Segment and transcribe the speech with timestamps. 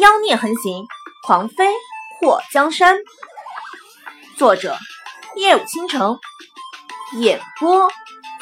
[0.00, 0.86] 妖孽横行，
[1.26, 1.74] 狂妃
[2.18, 2.96] 祸江山。
[4.38, 4.78] 作者：
[5.36, 6.18] 夜舞倾城，
[7.18, 7.86] 演播：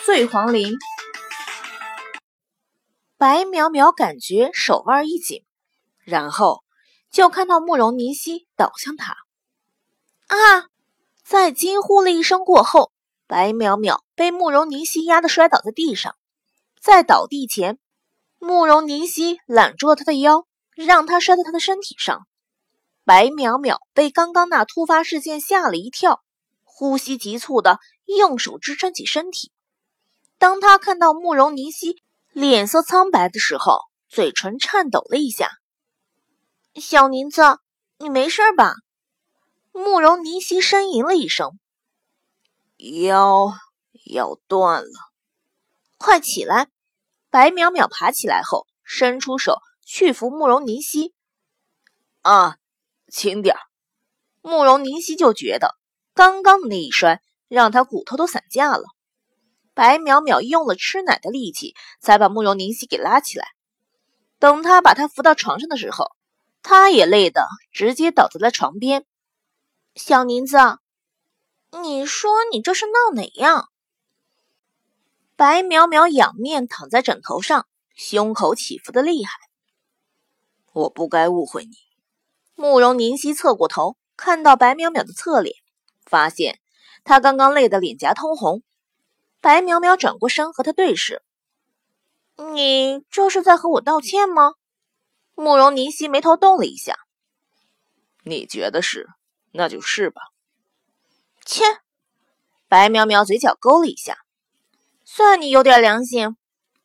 [0.04, 0.76] 醉黄林。
[3.16, 5.44] 白淼淼感觉手腕一紧，
[6.04, 6.62] 然后
[7.10, 9.16] 就看到慕容凝曦倒向他。
[10.28, 10.68] 啊！
[11.24, 12.92] 在惊呼了一声过后，
[13.26, 16.14] 白淼淼被慕容凝曦压得摔倒在地上。
[16.80, 17.80] 在倒地前，
[18.38, 20.46] 慕容凝曦揽住了他的腰。
[20.84, 22.28] 让他摔在他的身体上，
[23.04, 26.22] 白淼淼被刚刚那突发事件吓了一跳，
[26.62, 29.50] 呼吸急促的用手支撑起身体。
[30.38, 31.96] 当他看到慕容凝曦
[32.32, 35.50] 脸色苍白的时候，嘴唇颤抖了一下。
[36.76, 37.42] 小宁子，
[37.98, 38.74] 你没事吧？
[39.72, 41.58] 慕容凝曦呻吟了一声，
[42.76, 43.52] 腰
[44.06, 44.92] 要断了，
[45.96, 46.68] 快起来！
[47.30, 49.56] 白淼淼爬起来后，伸出手。
[49.90, 51.14] 去扶慕容凝曦，
[52.20, 52.58] 啊，
[53.10, 53.60] 轻点儿。
[54.42, 55.76] 慕容凝曦就觉得
[56.12, 58.84] 刚刚的那一摔让他骨头都散架了。
[59.72, 63.48] 白淼淼用了吃奶的力气才把慕容凝曦给拉起来。
[64.38, 66.10] 等他把他扶到床上的时候，
[66.62, 69.06] 他也累得直接倒在了床边。
[69.94, 70.58] 小宁子，
[71.82, 73.70] 你说你这是闹哪样？
[75.34, 79.47] 白淼淼仰面躺在枕头上，胸口起伏的厉害。
[80.78, 81.72] 我不该误会你。
[82.54, 85.56] 慕容凝曦侧过头，看到白淼淼的侧脸，
[86.06, 86.60] 发现
[87.02, 88.62] 她刚刚累得脸颊通红。
[89.40, 91.22] 白淼淼转过身和他对视
[92.54, 94.52] ：“你这是在和我道歉吗？”
[95.34, 96.96] 慕容凝曦眉头动了一下
[98.22, 99.08] ：“你觉得是，
[99.50, 100.20] 那就是吧。”
[101.44, 101.64] 切！
[102.68, 104.18] 白淼淼嘴角勾了一下
[105.04, 106.36] ：“算你有点良心。”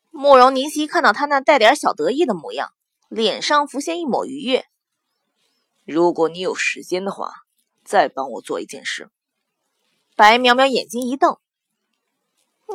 [0.09, 2.72] 慕容凝曦看到他那带点小得意的模样。
[3.13, 4.65] 脸上浮现一抹愉悦。
[5.85, 7.31] 如果你有时间的话，
[7.85, 9.11] 再帮我做一件事。
[10.15, 11.37] 白淼淼眼睛一瞪：“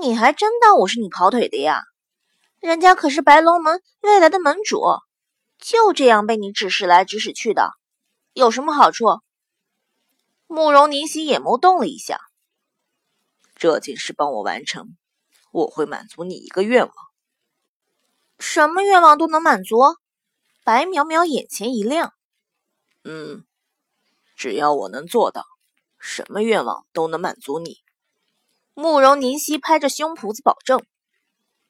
[0.01, 1.83] 你还真当我是你跑腿的呀？
[2.61, 4.81] 人家可是白龙门未来的门主，
[5.59, 7.73] 就这样被你指使来指使去的，
[8.33, 9.07] 有什么好处？”
[10.47, 12.21] 慕容凝曦眼眸动了一下
[13.57, 14.97] ：“这件事帮我完成，
[15.51, 16.95] 我会满足你一个愿望。
[18.39, 19.79] 什么愿望都能满足？”
[20.69, 22.13] 白苗苗眼前一亮，
[23.03, 23.47] 嗯，
[24.37, 25.47] 只要我能做到，
[25.99, 27.79] 什么愿望都能满足你。
[28.75, 30.85] 慕容宁熙拍着胸脯子保证。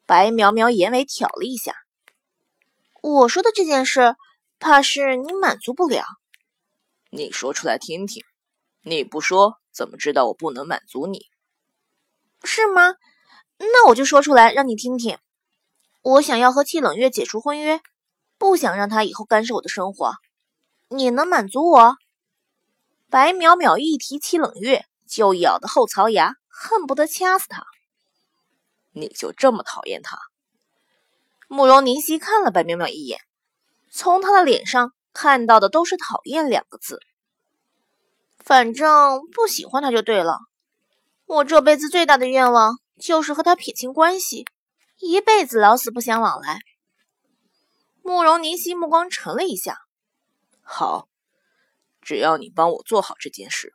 [0.04, 1.76] 白苗苗眼尾挑了一下，
[3.00, 4.16] 我说的这件事，
[4.58, 6.04] 怕是你满足不了。
[7.08, 8.24] 你说出来听听，
[8.82, 11.26] 你不说怎么知道我不能满足你？
[12.42, 12.96] 是吗？
[13.58, 15.16] 那我就说出来让你听听。
[16.02, 17.80] 我想要和戚冷月解除婚约。
[18.38, 20.14] 不想让他以后干涉我的生活，
[20.88, 21.96] 你能满足我？
[23.10, 27.64] 白淼淼一提起冷月，就咬得后槽牙，恨不得掐死他。
[28.92, 30.18] 你就这么讨厌他？
[31.48, 33.18] 慕容凝曦看了白淼淼一眼，
[33.90, 37.00] 从他的脸上看到的都是讨厌两个字。
[38.38, 40.38] 反正不喜欢他就对了。
[41.26, 44.46] 我这辈子最大的愿望就是和他撇清关系，
[44.98, 46.60] 一辈子老死不相往来。
[48.08, 49.82] 慕容凝曦目光沉了一下。
[50.62, 51.10] 好，
[52.00, 53.74] 只要你帮我做好这件事，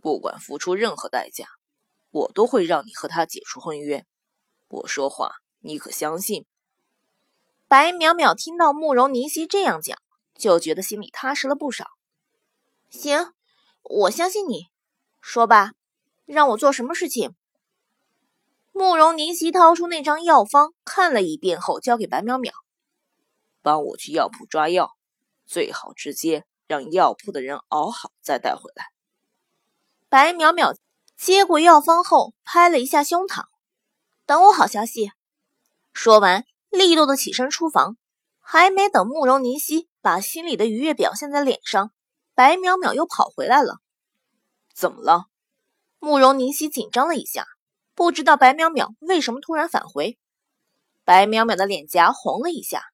[0.00, 1.48] 不管付出任何代价，
[2.12, 4.06] 我都会让你和他解除婚约。
[4.68, 6.46] 我说话，你可相信？
[7.66, 9.98] 白淼淼听到慕容凝曦这样讲，
[10.36, 11.88] 就觉得心里踏实了不少。
[12.88, 13.32] 行，
[13.82, 14.68] 我相信你。
[15.20, 15.72] 说吧，
[16.24, 17.34] 让我做什么事情？
[18.70, 22.52] 慕容凝曦掏出那张药方，看了一遍后，交给白淼淼。
[23.62, 24.90] 帮我去药铺抓药，
[25.46, 28.86] 最好直接让药铺的人熬好再带回来。
[30.08, 30.76] 白淼淼
[31.16, 33.44] 接过药方后，拍了一下胸膛，
[34.26, 35.12] 等我好消息。
[35.92, 37.96] 说完，利落的起身出房。
[38.44, 41.92] 还没等慕容凝曦把心里的愉悦表现在脸上，
[42.34, 43.78] 白淼淼又跑回来了。
[44.74, 45.26] 怎么了？
[46.00, 47.46] 慕容凝曦紧张了一下，
[47.94, 50.18] 不知道白淼淼为什么突然返回。
[51.04, 52.91] 白淼淼的脸颊红了一下。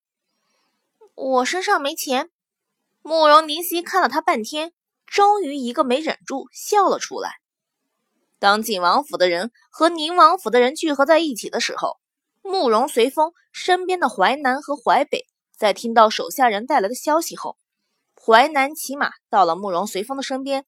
[1.18, 2.30] 我身上没钱。
[3.02, 4.72] 慕容凝曦看了他半天，
[5.04, 7.40] 终于一个没忍住笑了出来。
[8.38, 11.98] 当景王府的人和宁王府的人聚合在一起的时候，
[12.40, 15.26] 慕容随风身边的淮南和淮北
[15.56, 17.58] 在听到手下人带来的消息后，
[18.14, 20.66] 淮南骑马到了慕容随风的身边。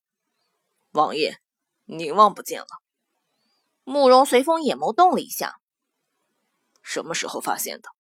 [0.90, 1.38] 王爷，
[1.84, 2.66] 宁王不见了。
[3.84, 5.60] 慕容随风眼眸动了一下。
[6.82, 7.90] 什么时候发现的？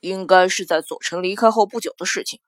[0.00, 2.40] 应该是在左丞离开后不久的事情。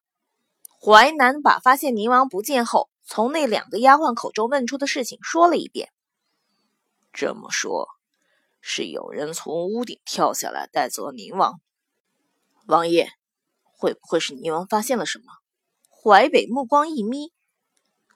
[0.80, 5.92] 淮南把发现宁王不见后，从那两个丫鬟口中问出的事情说了一遍。
[7.12, 7.88] 这么说，
[8.60, 11.60] 是有人从屋顶跳下来带走了宁王。
[12.66, 13.10] 王爷，
[13.62, 15.24] 会不会是宁王发现了什么？
[15.90, 17.32] 淮北目光一眯，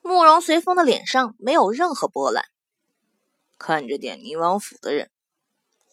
[0.01, 2.45] 慕容随风的脸上没有任何波澜。
[3.59, 5.11] 看着点宁王府的人，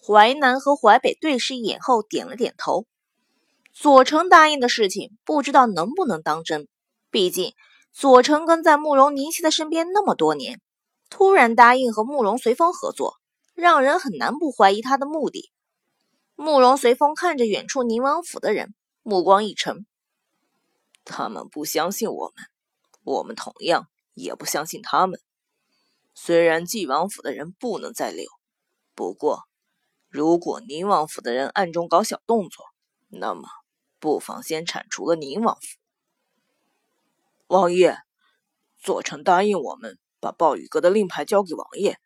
[0.02, 2.86] 淮南和淮北对视一眼后点了点头。
[3.74, 6.68] 左丞答应的事情，不知道能不能当真。
[7.10, 7.54] 毕竟
[7.94, 10.62] 左丞跟在慕容宁熙的身边那么多年，
[11.10, 13.16] 突然答应和慕容随风合作，
[13.54, 15.52] 让人很难不怀疑他的目的。
[16.36, 18.74] 慕容随风看着远处宁王府的人，
[19.04, 19.86] 目光一沉。
[21.06, 22.46] 他们不相信我们，
[23.04, 25.20] 我们同样也不相信他们。
[26.14, 28.26] 虽然晋王府的人不能再留，
[28.96, 29.44] 不过
[30.10, 32.66] 如果宁王府的人暗中搞小动作，
[33.08, 33.48] 那么。
[34.02, 35.78] 不妨先铲除了宁王府。
[37.46, 38.00] 王爷，
[38.80, 42.00] 左丞答应我们把暴雨阁的令牌交给王爷，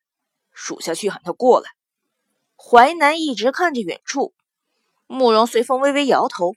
[0.51, 1.69] 属下去喊他过来。
[2.57, 4.33] 淮南一直看着远处，
[5.07, 6.55] 慕容随风微微摇头。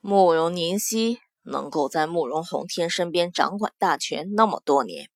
[0.00, 5.10] 慕容宁熙能够在慕容宏天身边掌管大权那么多年，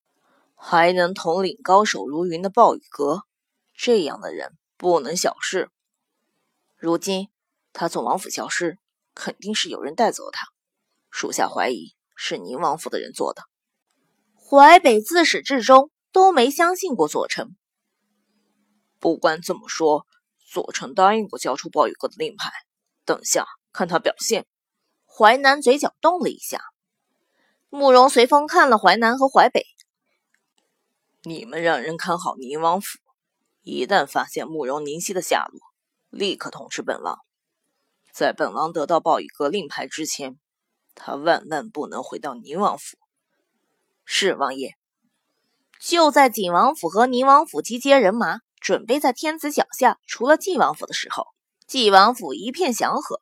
[0.55, 3.23] 还能统领高手如云的暴雨阁，
[3.75, 5.70] 这样的人不能小视。
[6.76, 7.31] 如今。
[7.78, 8.78] 他从王府消失，
[9.14, 10.46] 肯定是有人带走他。
[11.11, 13.43] 属下怀疑是宁王府的人做的。
[14.34, 17.50] 淮北自始至终都没相信过左丞。
[18.99, 20.06] 不管怎么说，
[20.46, 22.50] 左丞答应过交出暴雨阁的令牌。
[23.05, 23.44] 等下
[23.75, 24.46] 看他表现。
[25.05, 26.62] 淮南嘴角动了一下。
[27.69, 29.67] 慕容随风看了淮南和淮北，
[31.25, 32.99] 你们让人看好宁王府，
[33.61, 35.61] 一旦发现慕容宁熙的下落，
[36.08, 37.19] 立刻通知本王。
[38.16, 40.38] 在本王得到暴雨阁令牌之前，
[40.94, 42.96] 他万万不能回到宁王府。
[44.06, 44.74] 是王爷。
[45.78, 51.26] 就在景王府和宁王府集结人马，准备在天子脚下除了晋王府的时候，
[51.66, 53.20] 晋王府一片祥和。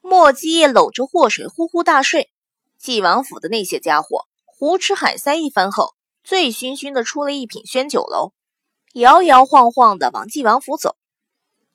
[0.00, 2.32] 莫基业搂着祸水呼呼大睡。
[2.78, 8.32] 晋王府的那些家伙胡吃海塞一番后，醉醺醺的出了一品轩酒楼，
[8.94, 10.96] 摇摇晃晃的往晋王府走。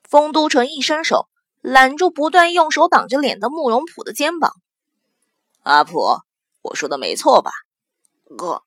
[0.01, 1.28] 丰都城一伸手。
[1.62, 4.54] 揽住不断用手挡着脸的慕容普的肩膀，
[5.64, 6.22] 阿普，
[6.62, 7.52] 我说的没错吧？
[8.38, 8.64] 哥，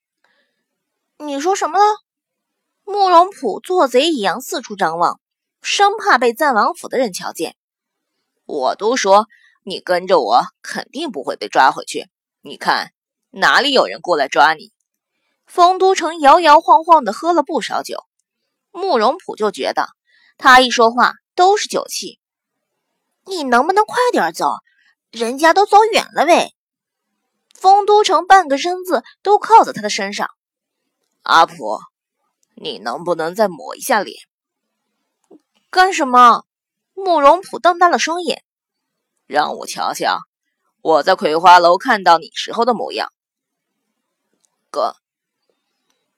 [1.17, 1.85] 你说什么了？
[2.85, 5.21] 慕容普做贼一样四处张望，
[5.63, 7.57] 生怕被赞王府的人瞧见。
[8.45, 9.27] 我都说
[9.65, 12.11] 你跟着我肯定不会被抓回去，
[12.43, 12.93] 你看
[13.31, 14.71] 哪里有人过来抓你？
[15.47, 18.05] 丰都城摇摇晃晃的喝了不少酒，
[18.71, 19.89] 慕容普就觉得
[20.37, 22.19] 他一说话都是酒气。
[23.25, 24.47] 你能不能快点走？
[25.11, 26.55] 人家都走远了喂。
[27.55, 30.29] 丰都城半个身子都靠在他的身上。
[31.23, 31.81] 阿普，
[32.57, 34.17] 你能不能再抹一下脸？
[35.71, 36.45] 干什么？
[36.95, 38.45] 慕容普瞪大了双眼，
[39.27, 40.19] 让我瞧瞧
[40.83, 43.13] 我在葵花楼看到你时候的模样。
[44.71, 44.97] 哥，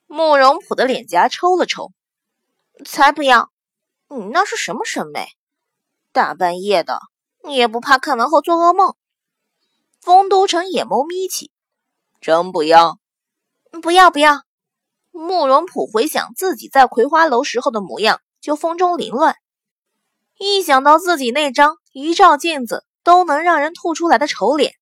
[0.06, 1.92] 慕容普的脸颊抽了抽，
[2.84, 3.50] 才不要！
[4.08, 5.28] 你那是什么审美？
[6.14, 7.00] 大半夜的，
[7.42, 8.94] 你也不怕看完后做噩梦？
[10.00, 11.50] 丰都城眼眸眯起，
[12.20, 13.00] 真不要？
[13.82, 14.42] 不要不要！
[15.10, 19.34] 慕容普回想自己在葵花楼时候的模样，就风中凌乱。
[20.38, 24.74] 一想到自己那张一照镜子都能让人吐出来的丑脸，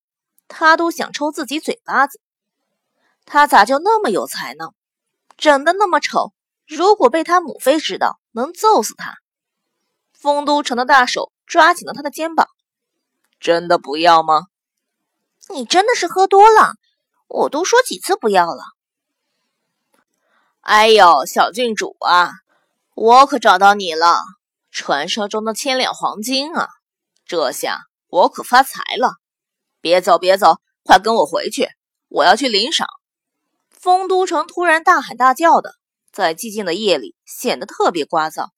[0.47, 2.21] 他都想抽自己嘴巴子。
[3.25, 4.69] 他咋就那么有才呢？
[5.35, 6.31] 整的那么丑，
[6.67, 9.15] 如果被他母妃知道，能揍死他。
[10.23, 12.47] 丰都城的大手抓紧了他的肩膀，
[13.41, 14.43] 真的不要吗？
[15.49, 16.75] 你真的是喝多了，
[17.27, 18.63] 我都说几次不要了。
[20.61, 22.31] 哎呦，小郡主啊，
[22.95, 24.21] 我可找到你了，
[24.71, 26.69] 传说中的千两黄金啊！
[27.25, 29.15] 这下我可发财了。
[29.81, 31.67] 别走，别走，快跟我回去，
[32.07, 32.87] 我要去领赏。
[33.69, 35.73] 丰都城突然大喊大叫的，
[36.13, 38.51] 在寂静的夜里显得特别聒噪。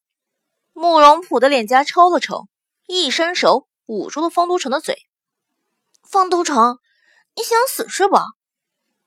[0.78, 2.50] 慕容普的脸颊抽了抽，
[2.86, 4.98] 一伸手捂住了丰都城的嘴。
[6.04, 6.80] 丰都城，
[7.34, 8.26] 你想死是吧？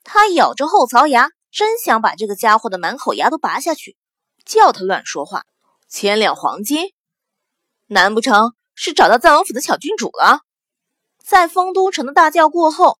[0.03, 3.99] 他咬着后槽牙，真想把这个家伙的满口牙都拔下去，
[4.47, 5.45] 叫他乱说话。
[5.91, 6.95] 千两黄金，
[7.87, 10.41] 难不成是找到赞王府的小郡主了？
[11.23, 12.99] 在丰都城的大叫过后，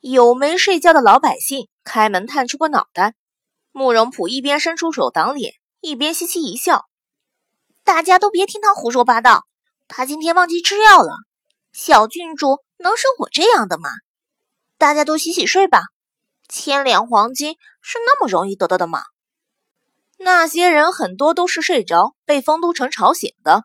[0.00, 3.14] 有没睡觉的老百姓开门探出个脑袋。
[3.72, 6.86] 慕容普一边伸出手挡脸，一边嘻嘻一笑。
[7.86, 9.44] 大家都别听他胡说八道，
[9.86, 11.12] 他今天忘记吃药了。
[11.72, 13.90] 小郡主能是我这样的吗？
[14.76, 15.82] 大家都洗洗睡吧。
[16.48, 19.04] 千两黄金是那么容易得到的吗？
[20.18, 23.62] 那些人很多都是睡着，被丰都城吵醒的。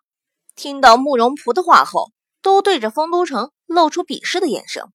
[0.56, 2.12] 听到慕容仆的话后，
[2.44, 4.86] 都对着丰都城露出鄙视的眼神。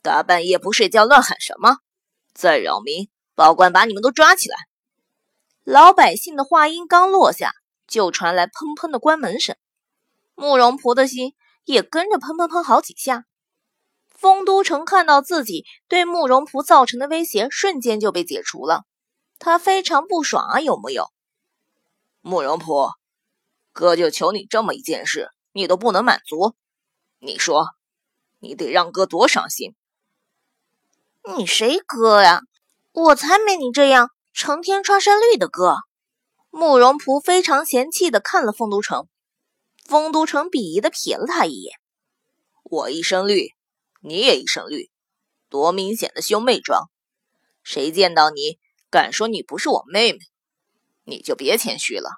[0.00, 1.76] 大半夜不睡觉，乱喊什么？
[2.32, 4.56] 再扰民，保官把你们都抓起来！
[5.62, 7.52] 老百姓的话音刚落下，
[7.90, 9.56] 就传来砰砰的关门声。
[10.34, 13.26] 慕容仆的心也跟着砰砰砰好几下。
[14.08, 18.84] 丰都城看到自己对慕容仆造成的威胁瞬间就被解除了，
[19.38, 20.60] 他非常不爽啊！
[20.60, 21.10] 有木有？
[22.20, 22.92] 慕容仆，
[23.72, 26.54] 哥就求你这么一件事，你都不能满足？
[27.18, 27.74] 你说，
[28.40, 29.74] 你得让哥多伤心？
[31.36, 32.42] 你谁哥呀？
[32.92, 35.76] 我才没你这样成天穿山绿的哥！
[36.50, 39.08] 慕容仆非常嫌弃的看了丰都城，
[39.86, 41.74] 丰都城鄙夷的瞥了他一眼。
[42.64, 43.54] 我一身绿。
[44.02, 44.90] 你也一身绿，
[45.50, 46.88] 多明显的兄妹装！
[47.62, 50.18] 谁见到你敢说你不是我妹妹？
[51.04, 52.08] 你就别谦虚了，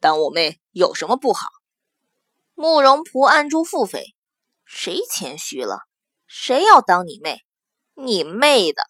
[0.00, 1.48] 当我妹有什么不好？
[2.54, 4.14] 慕容仆按住腹诽：
[4.64, 5.80] 谁谦虚了？
[6.26, 7.42] 谁要当你妹？
[7.92, 8.82] 你妹的！